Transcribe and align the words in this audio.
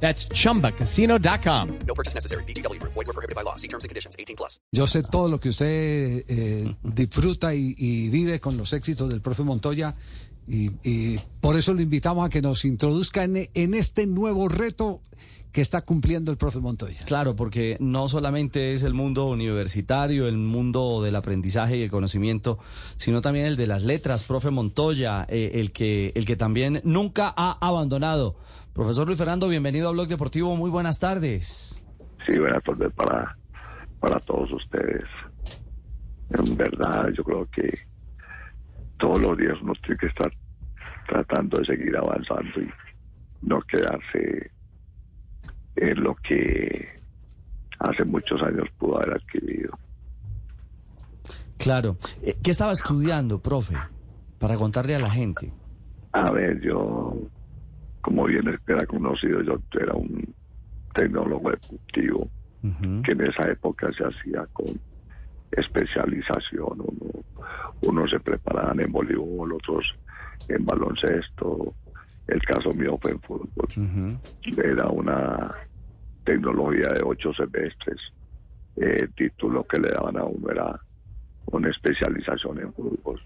That's 0.00 0.28
chumbacasino.com. 0.28 1.68
No 1.86 1.94
purchase 1.94 2.14
necessary. 2.14 2.44
Void 2.44 2.94
were 2.94 3.12
prohibited 3.12 3.34
by 3.34 3.42
law. 3.42 3.56
See 3.56 3.68
terms 3.68 3.84
and 3.84 3.90
conditions. 3.90 4.14
18 4.18 4.36
plus. 4.36 4.60
Yo 4.72 4.86
sé 4.86 5.02
todo 5.02 5.28
lo 5.28 5.38
que 5.38 5.48
usted 5.48 6.24
eh, 6.28 6.76
disfruta 6.82 7.54
y, 7.54 7.74
y 7.76 8.08
vive 8.08 8.38
con 8.40 8.56
los 8.56 8.72
éxitos 8.72 9.08
del 9.08 9.20
profe 9.20 9.42
Montoya 9.42 9.96
y, 10.46 10.70
y 10.82 11.18
por 11.40 11.56
eso 11.56 11.74
lo 11.74 11.82
invitamos 11.82 12.26
a 12.26 12.28
que 12.28 12.42
nos 12.42 12.64
introduzca 12.64 13.24
en, 13.24 13.48
en 13.52 13.74
este 13.74 14.06
nuevo 14.06 14.48
reto 14.48 15.00
que 15.52 15.62
está 15.62 15.80
cumpliendo 15.80 16.30
el 16.30 16.36
profe 16.36 16.58
Montoya. 16.58 17.00
Claro, 17.06 17.34
porque 17.34 17.78
no 17.80 18.08
solamente 18.08 18.74
es 18.74 18.82
el 18.82 18.92
mundo 18.92 19.26
universitario, 19.26 20.28
el 20.28 20.36
mundo 20.36 21.00
del 21.02 21.16
aprendizaje 21.16 21.78
y 21.78 21.82
el 21.82 21.90
conocimiento, 21.90 22.58
sino 22.98 23.22
también 23.22 23.46
el 23.46 23.56
de 23.56 23.66
las 23.66 23.82
letras, 23.82 24.24
profe 24.24 24.50
Montoya, 24.50 25.24
eh, 25.30 25.52
el, 25.54 25.72
que, 25.72 26.12
el 26.14 26.26
que 26.26 26.36
también 26.36 26.82
nunca 26.84 27.32
ha 27.34 27.56
abandonado. 27.66 28.36
Profesor 28.74 29.06
Luis 29.06 29.16
Fernando, 29.16 29.48
bienvenido 29.48 29.88
a 29.88 29.92
Blog 29.92 30.08
Deportivo, 30.08 30.54
muy 30.56 30.68
buenas 30.68 30.98
tardes. 30.98 31.74
Sí, 32.28 32.38
buenas 32.38 32.62
tardes 32.62 32.92
para, 32.92 33.38
para 33.98 34.20
todos 34.20 34.52
ustedes. 34.52 35.04
En 36.28 36.54
verdad, 36.54 37.08
yo 37.16 37.24
creo 37.24 37.48
que 37.50 37.66
todos 38.98 39.20
los 39.20 39.36
días 39.36 39.56
uno 39.62 39.72
tiene 39.82 39.98
que 39.98 40.06
estar 40.06 40.32
tratando 41.08 41.58
de 41.58 41.66
seguir 41.66 41.96
avanzando 41.96 42.60
y 42.60 42.68
no 43.42 43.60
quedarse 43.62 44.50
en 45.76 46.02
lo 46.02 46.14
que 46.16 46.88
hace 47.78 48.04
muchos 48.04 48.42
años 48.42 48.66
pudo 48.78 48.96
haber 48.96 49.14
adquirido. 49.14 49.78
Claro. 51.58 51.96
Eh, 52.22 52.36
¿Qué 52.42 52.50
estaba 52.50 52.72
estudiando, 52.72 53.40
profe? 53.40 53.74
Para 54.38 54.56
contarle 54.56 54.94
a 54.94 54.98
la 54.98 55.10
gente. 55.10 55.52
A 56.12 56.30
ver, 56.30 56.60
yo, 56.60 57.14
como 58.00 58.24
bien 58.24 58.44
era 58.66 58.86
conocido, 58.86 59.42
yo 59.42 59.58
era 59.80 59.94
un 59.94 60.34
tecnólogo 60.94 61.52
ejecutivo 61.52 62.28
Ujú. 62.62 63.02
que 63.02 63.12
en 63.12 63.20
esa 63.22 63.50
época 63.50 63.90
se 63.92 64.04
hacía 64.04 64.46
con 64.52 64.66
especialización. 65.50 66.80
Uno, 66.80 67.24
uno 67.82 68.08
se 68.08 68.20
preparaban 68.20 68.80
en 68.80 68.92
voleibol, 68.92 69.52
otros 69.52 69.94
en 70.48 70.64
baloncesto. 70.64 71.74
El 72.26 72.42
caso 72.42 72.72
mío 72.72 72.98
fue 73.00 73.12
en 73.12 73.20
fútbol. 73.20 73.68
Ujú. 73.76 74.60
Era 74.60 74.88
una 74.88 75.54
tecnología 76.24 76.88
de 76.94 77.02
ocho 77.04 77.32
semestres. 77.32 78.00
El 78.74 79.12
título 79.14 79.64
que 79.64 79.78
le 79.78 79.90
daban 79.90 80.18
a 80.18 80.24
uno 80.24 80.50
era 80.50 80.80
una 81.46 81.70
especialización 81.70 82.58
en 82.58 82.72
fútbol. 82.72 83.20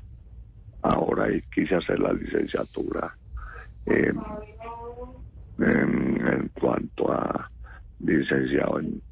Ahora 0.83 1.29
quise 1.55 1.75
hacer 1.75 1.99
la 1.99 2.13
licenciatura 2.13 3.15
en, 3.87 4.21
en, 5.59 6.27
en 6.27 6.49
cuanto 6.49 7.13
a 7.13 7.51
licenciado 8.01 8.81
en, 8.81 9.03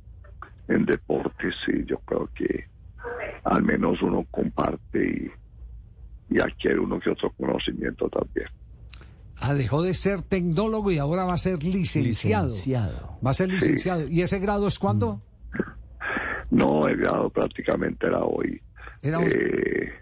en 0.69 0.85
deportes. 0.85 1.55
Y 1.67 1.85
yo 1.87 1.99
creo 2.01 2.29
que 2.35 2.67
al 3.45 3.63
menos 3.63 4.01
uno 4.03 4.27
comparte 4.31 5.31
y, 6.31 6.35
y 6.35 6.41
adquiere 6.41 6.79
uno 6.79 7.01
que 7.01 7.11
otro 7.11 7.31
conocimiento 7.33 8.09
también. 8.09 8.49
Ah, 9.41 9.55
dejó 9.55 9.83
de 9.83 9.95
ser 9.95 10.23
tecnólogo 10.23 10.91
y 10.91 10.99
ahora 10.99 11.25
va 11.25 11.35
a 11.35 11.39
ser 11.39 11.63
licenciado. 11.63 12.47
Licenciado. 12.47 13.19
Va 13.25 13.31
a 13.31 13.35
ser 13.35 13.49
licenciado. 13.49 14.09
¿Y 14.09 14.23
ese 14.23 14.41
grado 14.41 14.67
es 14.67 14.79
cuándo? 14.79 15.23
No, 16.51 16.87
el 16.87 16.97
grado 16.97 17.31
prácticamente 17.31 18.07
era 18.07 18.25
hoy. 18.25 18.61
Era 19.01 19.19
hoy. 19.19 19.27
Eh, 19.33 19.93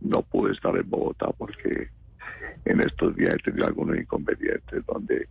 no 0.00 0.22
pude 0.22 0.52
estar 0.52 0.76
en 0.76 0.90
Bogotá 0.90 1.28
porque 1.38 1.88
en 2.64 2.80
estos 2.80 3.14
días 3.14 3.34
he 3.34 3.42
tenido 3.42 3.66
algunos 3.66 3.96
inconvenientes 3.96 4.84
donde 4.86 5.28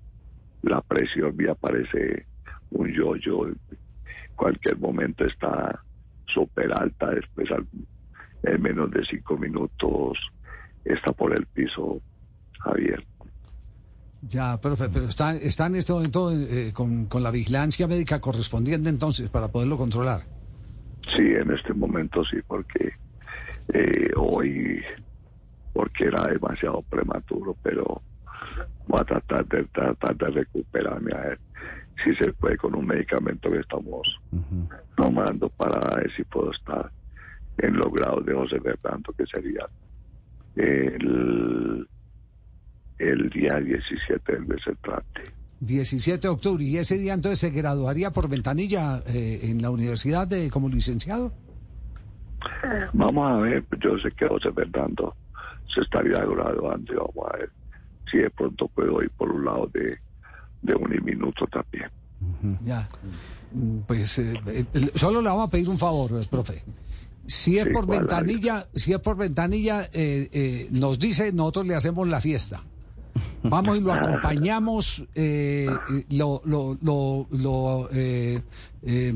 la 0.61 0.81
presión 0.81 1.35
mía 1.35 1.53
parece 1.53 2.25
un 2.71 2.87
yo-yo. 2.93 3.47
En 3.47 3.57
cualquier 4.35 4.77
momento 4.77 5.25
está 5.25 5.83
súper 6.27 6.71
alta, 6.73 7.09
después 7.11 7.49
al- 7.51 7.67
en 8.43 8.61
menos 8.61 8.91
de 8.91 9.05
cinco 9.05 9.37
minutos 9.37 10.17
está 10.83 11.11
por 11.13 11.33
el 11.37 11.45
piso 11.47 12.01
abierto. 12.65 13.07
Ya, 14.21 14.57
profe, 14.59 14.87
pero 14.89 15.05
está, 15.05 15.35
está 15.35 15.65
en 15.67 15.75
este 15.75 15.91
momento 15.93 16.31
eh, 16.31 16.71
con, 16.73 17.05
con 17.07 17.23
la 17.23 17.31
vigilancia 17.31 17.87
médica 17.87 18.21
correspondiente 18.21 18.89
entonces 18.89 19.29
para 19.29 19.49
poderlo 19.49 19.77
controlar. 19.77 20.23
Sí, 21.07 21.21
en 21.21 21.51
este 21.51 21.73
momento 21.73 22.23
sí, 22.23 22.37
porque 22.47 22.93
eh, 23.73 24.11
hoy, 24.15 24.81
porque 25.73 26.05
era 26.05 26.23
demasiado 26.27 26.81
prematuro, 26.83 27.57
pero 27.61 28.01
voy 28.87 29.01
a 29.01 29.03
tratar 29.03 29.47
de, 29.47 29.63
tratar 29.65 30.15
de 30.17 30.27
recuperarme 30.27 31.11
a 31.13 31.21
ver 31.21 31.39
si 32.03 32.15
se 32.15 32.33
puede 32.33 32.57
con 32.57 32.75
un 32.75 32.85
medicamento 32.85 33.51
que 33.51 33.59
estamos 33.59 34.19
tomando 34.95 35.49
para 35.49 35.95
ver 35.95 36.11
si 36.15 36.23
puedo 36.23 36.51
estar 36.51 36.91
en 37.57 37.77
los 37.77 37.91
grados 37.93 38.25
de 38.25 38.33
José 38.33 38.59
Fernando, 38.59 39.13
que 39.13 39.25
sería 39.27 39.67
el, 40.55 41.87
el 42.97 43.29
día 43.29 43.59
17 43.59 44.31
del 44.31 44.45
mes 44.47 44.65
entrante. 44.65 45.21
17 45.59 46.19
de 46.19 46.27
octubre. 46.27 46.63
¿Y 46.63 46.77
ese 46.77 46.97
día 46.97 47.13
entonces 47.13 47.39
se 47.39 47.49
graduaría 47.51 48.11
por 48.11 48.27
ventanilla 48.27 49.01
eh, 49.07 49.39
en 49.43 49.61
la 49.61 49.69
universidad 49.69 50.27
de, 50.27 50.49
como 50.49 50.67
licenciado? 50.67 51.31
Vamos 52.91 53.31
a 53.31 53.37
ver, 53.37 53.63
yo 53.81 53.97
sé 53.99 54.11
que 54.11 54.27
José 54.27 54.51
Fernando 54.51 55.15
se 55.73 55.81
estaría 55.81 56.19
graduando 56.25 57.11
vamos 57.15 57.33
a 57.33 57.37
ver 57.37 57.49
si 58.09 58.17
de 58.17 58.29
pronto 58.29 58.67
puedo 58.67 59.01
ir 59.01 59.09
por 59.11 59.31
un 59.31 59.45
lado 59.45 59.69
de, 59.73 59.97
de 60.61 60.75
un 60.75 60.89
minuto 61.03 61.45
también. 61.47 61.89
Ya. 62.65 62.87
Mm, 63.53 63.79
Pues 63.87 64.17
eh, 64.19 64.33
eh, 64.47 64.65
solo 64.95 65.21
le 65.21 65.29
vamos 65.29 65.47
a 65.47 65.51
pedir 65.51 65.69
un 65.69 65.77
favor, 65.77 66.21
eh, 66.21 66.27
profe. 66.29 66.63
Si 67.25 67.57
es 67.57 67.65
Sí, 67.65 67.69
por 67.71 67.85
¿cuál, 67.85 67.99
ventanilla, 67.99 68.67
si 68.73 68.91
es 68.93 68.99
por 68.99 69.15
ventanilla, 69.15 69.83
eh, 69.93 70.29
eh, 70.31 70.67
nos 70.71 70.99
dice, 70.99 71.31
nosotros 71.31 71.67
le 71.67 71.75
hacemos 71.75 72.07
la 72.07 72.19
fiesta. 72.19 72.63
Vamos 73.43 73.77
y 73.77 73.81
lo 73.81 73.91
acompañamos, 73.93 75.05
eh, 75.15 75.67
eh, 75.91 76.05
lo, 76.11 76.41
lo, 76.45 76.77
lo, 76.81 77.27
lo, 77.31 77.89
eh, 77.91 78.41
eh, 78.81 79.13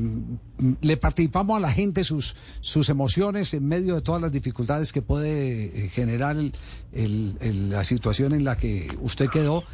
le 0.80 0.96
participamos 0.96 1.56
a 1.56 1.60
la 1.60 1.70
gente 1.72 2.04
sus, 2.04 2.36
sus 2.60 2.88
emociones 2.88 3.54
en 3.54 3.66
medio 3.66 3.94
de 3.96 4.02
todas 4.02 4.20
las 4.22 4.30
dificultades 4.32 4.92
que 4.92 5.02
puede 5.02 5.86
eh, 5.86 5.88
generar 5.88 6.36
el- 6.36 6.52
el- 6.92 7.36
el- 7.40 7.70
la 7.70 7.84
situación 7.84 8.32
en 8.34 8.44
la 8.44 8.56
que 8.56 8.88
usted 9.00 9.28
quedó, 9.30 9.64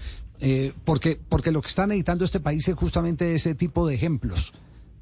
porque, 0.85 1.19
porque 1.29 1.53
lo 1.53 1.63
que 1.63 1.69
está 1.69 1.87
necesitando 1.87 2.25
este 2.25 2.41
país 2.41 2.67
es 2.69 2.75
justamente 2.75 3.35
ese 3.35 3.55
tipo 3.55 3.87
de 3.87 3.95
ejemplos, 3.95 4.53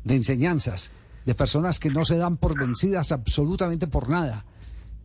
de 0.04 0.14
enseñanzas, 0.16 0.90
de 1.26 1.34
personas 1.34 1.80
que 1.80 1.90
no 1.90 2.04
se 2.04 2.16
dan 2.16 2.36
por 2.36 2.56
vencidas 2.58 3.10
absolutamente 3.12 3.86
por 3.88 4.08
nada. 4.08 4.44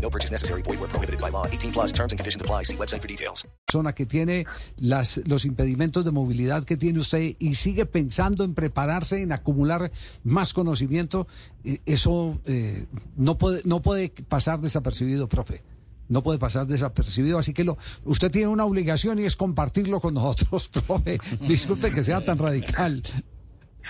No 0.00 0.08
purchase 0.10 0.32
necessary. 0.32 0.62
Void 0.62 0.80
were 0.80 0.88
prohibited 0.88 1.20
by 1.20 1.30
law. 1.30 1.46
18 1.46 1.72
plus 1.72 1.92
terms 1.92 2.12
and 2.12 2.18
conditions 2.18 2.40
apply. 2.40 2.64
See 2.64 2.76
website 2.76 3.02
for 3.02 3.08
details. 3.08 3.46
persona 3.68 3.92
que 3.92 4.06
tiene 4.06 4.46
las, 4.78 5.20
los 5.26 5.44
impedimentos 5.44 6.02
de 6.04 6.10
movilidad 6.10 6.64
que 6.64 6.78
tiene 6.78 7.00
usted 7.00 7.36
y 7.38 7.54
sigue 7.54 7.84
pensando 7.84 8.44
en 8.44 8.54
prepararse, 8.54 9.20
en 9.20 9.32
acumular 9.32 9.90
más 10.24 10.54
conocimiento, 10.54 11.26
eh, 11.64 11.80
eso 11.84 12.40
eh, 12.46 12.86
no, 13.16 13.36
puede, 13.36 13.60
no 13.66 13.82
puede 13.82 14.10
pasar 14.26 14.60
desapercibido, 14.60 15.28
profe. 15.28 15.62
No 16.08 16.22
puede 16.22 16.38
pasar 16.38 16.66
desapercibido, 16.66 17.38
así 17.38 17.52
que 17.52 17.64
lo, 17.64 17.76
usted 18.04 18.30
tiene 18.30 18.48
una 18.48 18.64
obligación 18.64 19.18
y 19.18 19.24
es 19.24 19.36
compartirlo 19.36 20.00
con 20.00 20.14
nosotros, 20.14 20.68
profe. 20.86 21.18
Disculpe 21.46 21.92
que 21.92 22.02
sea 22.02 22.24
tan 22.24 22.38
radical. 22.38 23.02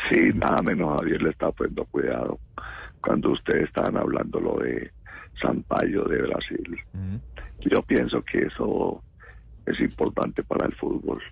Sí, 0.08 0.18
nada 0.34 0.60
menos 0.62 0.98
Javier 0.98 1.22
le 1.22 1.30
está 1.30 1.52
poniendo 1.52 1.84
cuidado 1.84 2.40
cuando 3.00 3.30
ustedes 3.30 3.68
estaban 3.68 3.96
hablando 3.96 4.40
lo 4.40 4.58
de 4.58 4.90
Sampaio 5.40 6.04
de 6.04 6.22
Brasil. 6.22 6.78
Yo 7.60 7.82
pienso 7.82 8.22
que 8.22 8.46
eso 8.46 9.02
es 9.66 9.80
importante 9.80 10.42
para 10.42 10.66
el 10.66 10.74
fútbol, 10.74 11.22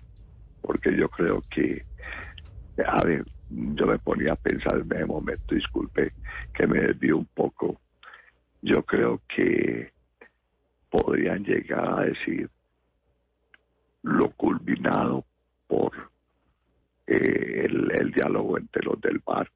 porque 0.61 0.95
yo 0.95 1.09
creo 1.09 1.43
que, 1.49 1.83
a 2.85 3.03
ver, 3.03 3.25
yo 3.49 3.85
me 3.85 3.97
ponía 3.99 4.33
a 4.33 4.35
pensar 4.35 4.79
en 4.79 4.91
ese 4.91 5.05
momento, 5.05 5.55
disculpe 5.55 6.13
que 6.53 6.67
me 6.67 6.79
desvío 6.79 7.17
un 7.17 7.25
poco, 7.25 7.79
yo 8.61 8.83
creo 8.83 9.21
que 9.27 9.91
podrían 10.89 11.43
llegar 11.43 11.99
a 11.99 12.05
decir 12.05 12.49
lo 14.03 14.29
culminado 14.31 15.25
por 15.67 15.91
eh, 17.07 17.65
el, 17.65 17.91
el 17.99 18.11
diálogo 18.11 18.57
entre 18.57 18.83
los 18.83 18.99
del 19.01 19.19
bar 19.19 19.49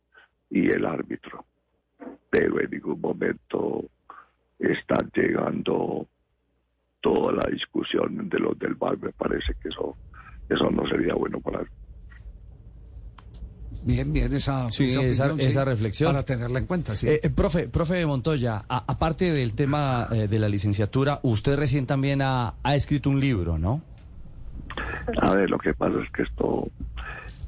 y 0.50 0.70
el 0.70 0.86
árbitro, 0.86 1.46
pero 2.30 2.60
en 2.60 2.70
ningún 2.72 3.00
momento 3.00 3.86
están 4.62 5.10
llegando 5.14 6.08
toda 7.02 7.34
la 7.34 7.50
discusión 7.52 8.30
de 8.30 8.40
los 8.40 8.58
del 8.60 8.76
bar, 8.76 8.98
me 9.00 9.12
parece 9.12 9.54
que 9.62 9.70
eso, 9.70 9.98
eso 10.50 10.70
no 10.70 10.86
sería 10.88 11.14
bueno 11.16 11.40
para 11.40 11.64
Bien, 13.84 14.14
bien, 14.14 14.32
esa, 14.34 14.70
Sí, 14.70 14.90
esa- 14.90 15.00
opinión, 15.26 15.40
esa 15.40 15.66
reflexión. 15.66 16.12
Para 16.12 16.24
tenerla 16.24 16.60
en 16.60 16.68
cuenta, 16.68 16.96
sí. 16.96 17.08
Eh, 17.10 17.20
eh, 17.24 17.30
profe, 17.32 17.68
profe 17.68 18.06
Montoya, 18.06 18.64
a- 18.70 18.84
aparte 18.88 19.32
del 19.32 19.54
tema 19.54 20.08
eh, 20.12 20.28
de 20.28 20.38
la 20.38 20.48
licenciatura, 20.48 21.20
usted 21.24 21.58
recién 21.58 21.88
también 21.88 22.22
ha, 22.22 22.54
ha 22.62 22.76
escrito 22.76 23.10
un 23.10 23.20
libro, 23.20 23.58
¿no? 23.58 23.82
A 25.20 25.34
ver, 25.34 25.50
lo 25.50 25.58
que 25.58 25.74
pasa 25.74 25.96
es 26.04 26.12
que 26.12 26.22
esto, 26.22 26.70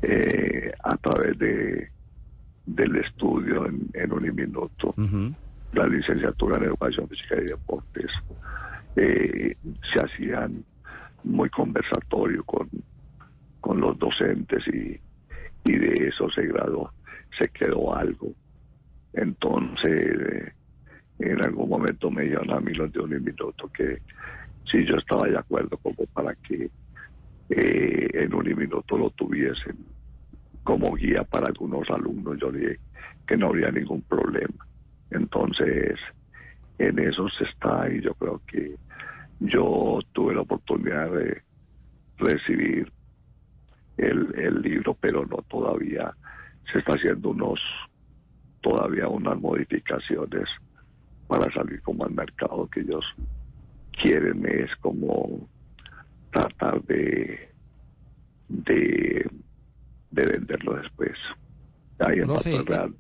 eh, 0.02 0.72
a 0.84 0.98
través 0.98 1.38
de 1.38 1.90
del 2.66 2.96
estudio 2.96 3.68
en, 3.68 3.90
en 3.94 4.12
un 4.14 4.34
minuto, 4.36 4.96
Ujú. 4.98 5.34
La 5.74 5.88
licenciatura 5.88 6.58
en 6.58 6.66
Educación 6.66 7.08
Física 7.10 7.36
y 7.42 7.46
Deportes, 7.46 8.12
eh, 8.96 9.56
se 9.92 10.00
hacían 10.00 10.64
muy 11.24 11.50
conversatorio 11.50 12.44
con, 12.44 12.70
con 13.60 13.80
los 13.80 13.98
docentes 13.98 14.68
y, 14.68 15.00
y 15.66 15.78
de 15.78 16.08
eso 16.08 16.30
se 16.30 16.44
graduó, 16.44 16.92
se 17.38 17.48
quedó 17.50 17.96
algo. 17.96 18.34
Entonces, 19.14 19.92
eh, 19.92 20.54
en 21.20 21.46
algún 21.46 21.70
momento 21.70 22.12
me 22.12 22.24
dijeron 22.24 22.52
a 22.52 22.60
mí 22.60 22.74
los 22.74 22.92
de 22.92 23.00
un 23.00 23.10
minuto 23.10 23.70
que 23.72 24.00
si 24.66 24.86
yo 24.86 24.96
estaba 24.96 25.28
de 25.28 25.38
acuerdo 25.38 25.78
como 25.78 26.06
para 26.14 26.36
que 26.36 26.70
eh, 27.50 28.10
en 28.14 28.34
un 28.34 28.56
minuto 28.56 28.98
lo 28.98 29.10
tuviesen 29.12 29.78
como 30.64 30.96
guía 30.96 31.24
para 31.24 31.48
algunos 31.48 31.90
alumnos. 31.90 32.38
Yo 32.40 32.52
dije 32.52 32.80
que 33.28 33.38
no 33.38 33.48
habría 33.48 33.70
ningún 33.70 34.02
problema. 34.04 34.66
Entonces, 35.14 36.00
en 36.80 37.00
eso 37.00 37.30
se 37.30 37.44
está 37.46 37.90
y 37.90 38.02
yo 38.02 38.14
creo 38.16 38.42
que 38.48 38.76
yo 39.40 40.00
tuve 40.12 40.34
la 40.34 40.42
oportunidad 40.42 41.12
de 41.12 41.42
recibir 42.18 42.92
el, 43.98 44.34
el 44.36 44.62
libro, 44.62 44.96
pero 45.00 45.26
no 45.26 45.38
todavía 45.50 46.14
se 46.72 46.80
está 46.80 46.94
haciendo 46.94 47.30
unos 47.30 47.60
todavía 48.62 49.08
unas 49.08 49.40
modificaciones 49.40 50.50
para 51.28 51.52
salir 51.52 51.82
como 51.82 52.06
al 52.06 52.12
mercado 52.12 52.68
que 52.70 52.80
ellos 52.80 53.06
quieren. 53.92 54.46
Es 54.46 54.74
como 54.78 55.48
tratar 56.32 56.82
de 56.84 57.50
de, 58.48 59.30
de 60.12 60.26
venderlo 60.26 60.76
después. 60.76 61.18
Ahí 62.00 62.20
en 62.20 62.28
Profe, 62.28 62.52
Pato 62.52 62.66
Real 62.66 62.96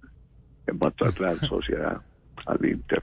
en 0.68 0.80
Pato 0.80 1.06
Real 1.12 1.40
Sociedad 1.40 2.02
al 2.46 2.66
Inter 2.66 3.02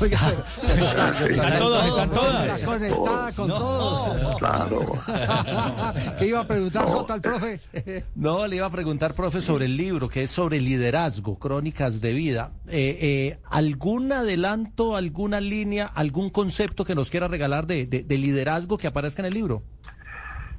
Oiga, 0.00 0.18
pero 0.62 0.84
está, 0.86 1.24
Están 1.24 1.58
todas, 1.58 1.86
están 1.86 2.10
todas. 2.10 2.58
está 2.58 2.66
conectada 2.66 3.32
con 3.32 3.48
todos. 3.48 4.38
claro 4.38 4.80
¿Qué 6.18 6.26
iba 6.26 6.40
a 6.40 6.44
preguntar 6.44 6.84
Jota 6.86 7.14
al 7.14 7.20
profe? 7.20 7.60
No, 8.16 8.46
le 8.48 8.56
iba 8.56 8.66
a 8.66 8.70
preguntar, 8.70 9.14
profe, 9.14 9.40
sobre 9.40 9.66
el 9.66 9.76
libro, 9.76 10.08
que 10.08 10.22
es 10.22 10.30
sobre 10.30 10.60
liderazgo, 10.60 11.38
crónicas 11.38 12.00
de 12.00 12.12
vida. 12.12 12.50
Eh, 12.68 12.98
eh, 13.00 13.38
¿Algún 13.48 14.10
adelanto, 14.12 14.96
alguna 14.96 15.40
línea, 15.40 15.86
algún 15.86 16.30
concepto 16.30 16.84
que 16.84 16.94
nos 16.96 17.08
quiera 17.10 17.28
regalar 17.28 17.66
de, 17.66 17.86
de- 17.86 18.02
de 18.02 18.18
liderazgo 18.18 18.76
que 18.76 18.86
aparezca 18.88 19.22
en 19.22 19.26
el 19.26 19.34
libro? 19.34 19.62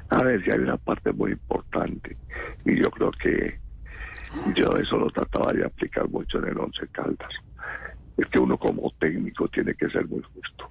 A 0.10 0.24
ver, 0.24 0.42
si 0.44 0.52
hay 0.52 0.60
una 0.60 0.78
parte 0.78 1.12
muy 1.12 1.32
importante 1.34 2.16
y 2.66 2.82
yo 2.82 2.90
creo 2.92 3.12
que 3.12 3.60
yo 4.56 4.68
eso 4.78 4.98
lo 4.98 5.10
trataba 5.10 5.52
de 5.54 5.66
aplicar 5.66 6.10
mucho 6.10 6.40
en 6.40 6.50
el 6.50 6.60
Once 6.60 6.88
Caldas. 6.92 7.34
Es 8.18 8.28
que 8.28 8.40
uno 8.40 8.58
como 8.58 8.92
técnico 9.00 9.48
tiene 9.48 9.74
que 9.76 9.90
ser 9.90 10.08
muy 10.08 10.22
justo, 10.22 10.70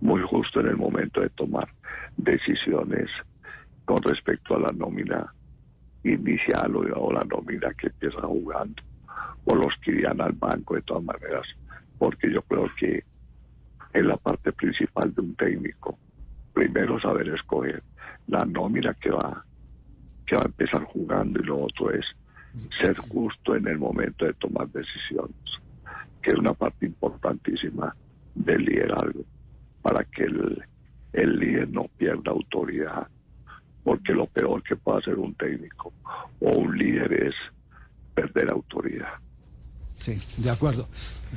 muy 0.00 0.22
justo 0.22 0.60
en 0.60 0.68
el 0.68 0.76
momento 0.76 1.20
de 1.20 1.30
tomar 1.30 1.68
decisiones 2.16 3.10
con 3.84 4.02
respecto 4.02 4.56
a 4.56 4.60
la 4.60 4.72
nómina 4.72 5.32
inicial 6.04 6.74
o, 6.76 7.12
la 7.12 7.24
nómina 7.24 7.72
que 7.74 7.88
empieza 7.88 8.20
jugando 8.22 8.82
o 9.44 9.54
los 9.54 9.74
que 9.82 9.92
irían 9.92 10.20
al 10.20 10.32
banco 10.32 10.74
de 10.74 10.82
todas 10.82 11.02
maneras, 11.02 11.46
porque 11.98 12.30
yo 12.32 12.42
creo 12.42 12.70
que 12.78 13.04
es 13.92 14.04
la 14.04 14.16
parte 14.16 14.52
principal 14.52 15.12
de 15.14 15.20
un 15.20 15.34
técnico. 15.34 15.98
Primero 16.52 17.00
saber 17.00 17.28
escoger 17.28 17.82
la 18.28 18.44
nómina 18.44 18.94
que 18.94 19.10
va 19.10 19.44
que 20.24 20.36
va 20.36 20.42
a 20.42 20.46
empezar 20.46 20.84
jugando 20.84 21.40
y 21.40 21.44
lo 21.44 21.64
otro 21.64 21.90
es 21.90 22.06
ser 22.80 22.96
justo 22.96 23.56
en 23.56 23.66
el 23.66 23.78
momento 23.78 24.24
de 24.24 24.34
tomar 24.34 24.68
decisiones, 24.68 25.36
que 26.20 26.30
es 26.30 26.38
una 26.38 26.54
parte 26.54 26.86
importantísima 26.86 27.94
del 28.34 28.64
liderazgo, 28.64 29.24
para 29.82 30.04
que 30.04 30.24
el, 30.24 30.62
el 31.12 31.38
líder 31.38 31.70
no 31.70 31.86
pierda 31.96 32.30
autoridad, 32.30 33.06
porque 33.82 34.12
lo 34.12 34.26
peor 34.26 34.62
que 34.62 34.76
puede 34.76 34.98
hacer 34.98 35.18
un 35.18 35.34
técnico 35.34 35.92
o 36.40 36.52
un 36.52 36.76
líder 36.76 37.12
es 37.12 37.34
perder 38.14 38.52
autoridad. 38.52 39.14
Sí, 40.02 40.18
de 40.38 40.50
acuerdo. 40.50 40.88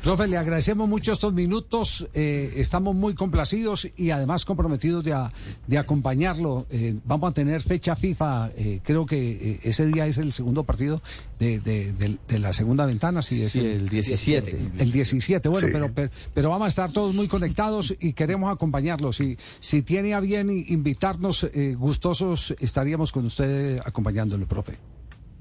Profe, 0.04 0.28
le 0.28 0.36
agradecemos 0.38 0.90
mucho 0.90 1.14
estos 1.14 1.32
minutos. 1.34 2.06
eh, 2.14 2.52
estamos 2.58 2.94
muy 2.96 3.14
complacidos 3.14 3.88
y 3.96 4.10
además 4.12 4.44
comprometidos 4.44 5.04
de, 5.06 5.14
a- 5.14 5.32
de 5.68 5.78
acompañarlo. 5.78 6.66
Eh, 6.70 6.96
vamos 7.06 7.30
a 7.30 7.34
tener 7.34 7.62
fecha 7.62 7.96
FIFA. 7.96 8.52
eh, 8.58 8.82
creo 8.84 9.06
que 9.06 9.32
eh, 9.32 9.60
ese 9.64 9.86
día 9.86 10.06
es 10.06 10.18
el 10.18 10.34
segundo 10.34 10.64
partido 10.66 11.02
de, 11.40 11.60
de- 11.62 11.94
de- 11.94 12.18
de 12.28 12.40
la 12.40 12.52
segunda 12.52 12.86
ventana. 12.86 13.22
Sí, 13.22 13.42
es 13.42 13.54
Sí, 13.54 13.60
el 13.60 13.88
17. 13.88 14.72
El 14.80 14.92
17, 14.92 15.48
bueno, 15.48 15.68
Sí. 15.68 15.74
pero, 15.74 15.92
pero 15.94 16.10
pero 16.34 16.50
vamos 16.50 16.66
a 16.66 16.70
estar 16.70 16.92
todos 16.92 17.14
muy 17.14 17.28
conectados 17.30 17.96
y 18.00 18.12
queremos 18.14 18.52
acompañarlos. 18.54 19.16
Si, 19.18 19.38
si 19.62 19.82
tiene 19.84 20.14
a 20.14 20.20
bien 20.20 20.50
invitarnos, 20.50 21.46
eh, 21.54 21.76
gustosos 21.78 22.54
estaríamos 22.60 23.12
con 23.14 23.26
usted 23.28 23.80
acompañándolo, 23.86 24.46
profe. 24.46 24.78